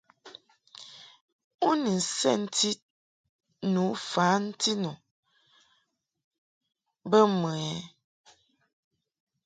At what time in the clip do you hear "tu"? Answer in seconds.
3.73-3.83